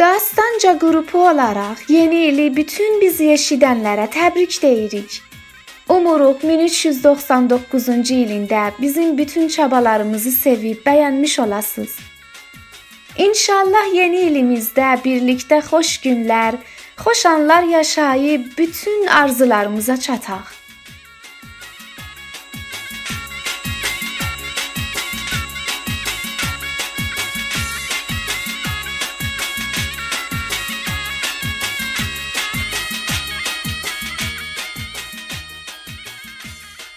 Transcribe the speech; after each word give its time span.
Dastanca 0.00 0.78
qrupu 0.78 1.18
olaraq 1.18 1.78
yeni 1.88 2.20
ili 2.26 2.56
bütün 2.56 3.00
bizi 3.00 3.26
eşidənlərə 3.34 4.06
təbrik 4.14 4.54
deyirik. 4.62 5.18
Umuruq 5.92 6.40
1399-cu 6.50 8.14
ilində 8.14 8.62
bizim 8.78 9.18
bütün 9.18 9.48
çabalarımızı 9.48 10.32
sevib 10.32 10.80
bəyənmiş 10.86 11.34
olasınız. 11.44 11.98
İnşallah 13.26 13.92
yeni 13.94 14.22
ilimizdə 14.30 14.94
birlikdə 15.04 15.60
xoş 15.68 15.92
günlər, 16.06 16.56
xoş 17.04 17.26
anlar 17.26 17.62
yaşayıb 17.62 18.56
bütün 18.58 19.06
arzularımıza 19.06 20.00
çataq. 20.00 20.48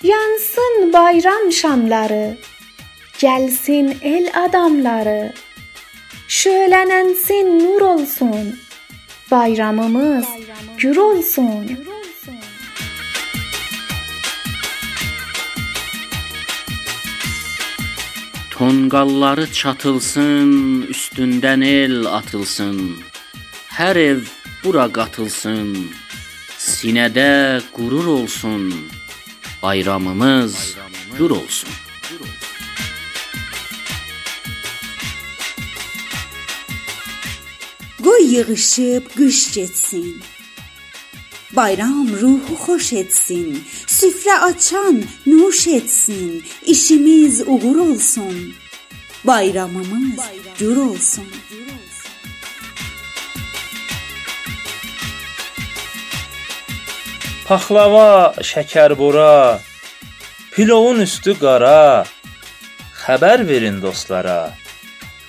Yansın 0.04 0.94
bayram 0.94 1.52
şamları, 1.52 2.38
gəlsin 3.22 3.98
el 4.02 4.26
adamları. 4.46 5.34
Şölələnsin 6.28 7.48
nur 7.64 7.82
olsun, 7.82 8.60
bayramımız 9.32 10.26
gür 10.78 10.96
olsun. 10.96 11.80
Tonqalları 18.52 19.52
çatılsın, 19.52 20.82
üstündən 20.94 21.64
el 21.66 22.06
atılsın. 22.06 22.98
Hər 23.78 23.98
ev 24.00 24.20
bura 24.64 24.88
qatılsın. 24.92 25.70
Sinədə 26.60 27.62
qürur 27.76 28.06
olsun. 28.06 28.64
Bayramımız 29.64 30.76
gür 31.18 31.30
olsun. 31.30 31.70
Qoy 38.04 38.36
yığışıb 38.36 39.04
qış 39.16 39.54
getsin. 39.54 40.22
Bayram 41.52 42.08
ruhu 42.22 42.54
xoş 42.66 42.94
etsin. 42.94 43.64
Süfrə 43.88 44.40
açan 44.40 45.04
nuş 45.26 45.68
etsin. 45.68 46.44
İşimiz 46.66 47.42
uğur 47.48 47.76
olsun. 47.76 48.54
Bayramımız 49.24 50.20
gür 50.60 50.78
olsun. 50.78 51.26
Paxlava, 57.44 58.32
şəkərbura, 58.40 59.60
pilovun 60.56 61.02
üstü 61.04 61.34
qara. 61.36 62.06
Xəbər 63.04 63.42
verin 63.50 63.82
dostlara. 63.84 64.54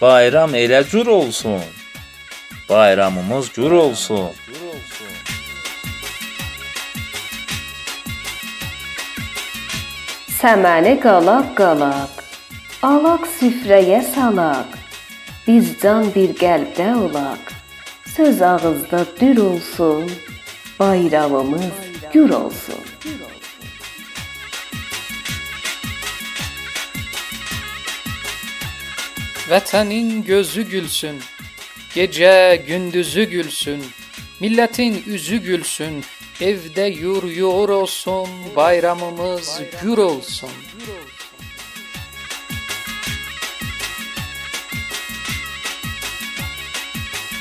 Bayram 0.01 0.55
elə 0.55 0.85
cür 0.91 1.11
olsun. 1.11 1.65
Bayramımız 2.69 3.49
gür 3.57 3.73
olsun. 3.85 4.29
Səməni 10.39 10.95
qalaq 11.03 11.49
qalaq, 11.59 12.23
alaq 12.91 13.27
süfrəyə 13.41 14.05
salaq. 14.15 14.79
Biz 15.49 15.73
can 15.83 16.15
bir 16.15 16.31
qəlbdə 16.43 16.93
olaq. 17.07 17.43
Söz 18.15 18.43
ağızda 18.43 19.03
dür 19.21 19.43
olsun, 19.49 20.07
bayramımız 20.79 21.94
gür 22.15 22.31
olsun. 22.31 22.83
Vətənin 29.51 30.23
gözü 30.25 30.63
gülsün, 30.63 31.19
gecə 31.95 32.57
gündüzü 32.67 33.25
gülsün, 33.25 33.83
millətin 34.41 35.03
üzü 35.07 35.43
gülsün, 35.43 36.05
evdə 36.41 36.87
yur 36.87 37.25
yur 37.25 37.69
olsun, 37.69 38.29
bayramımız 38.57 39.61
gür 39.83 39.99
olsun. 39.99 40.51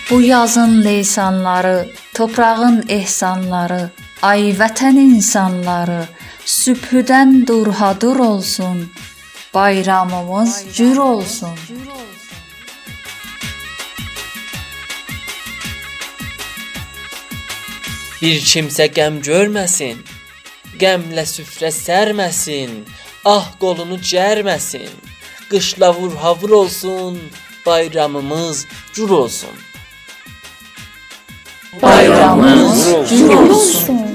Bu 0.10 0.22
yazın 0.22 0.84
leysanları, 0.84 1.90
toprağın 2.14 2.86
ehsanları, 2.90 3.90
ay 4.24 4.54
vətən 4.56 4.96
insanları, 5.02 6.06
sübhüdən 6.48 7.42
durhadur 7.48 8.20
olsun. 8.20 8.92
Bayramımız 9.54 10.54
cür 10.74 10.98
olsun. 10.98 11.58
Bir 18.22 18.40
kimsə 18.52 18.88
qəm 18.96 19.20
görməsin. 19.28 20.00
Qəmlə 20.80 21.26
süfrə 21.28 21.74
sərməsin. 21.76 22.80
Ah 23.26 23.52
qolunu 23.60 24.00
cərməsin. 24.12 24.88
Qışla 25.52 25.92
vur 25.98 26.16
havur 26.24 26.56
olsun. 26.62 27.20
Bayramımız 27.66 28.66
cür 28.94 29.10
olsun. 29.10 29.56
Bayramımız 31.82 33.10
cür 33.10 33.30
olsun. 33.30 34.13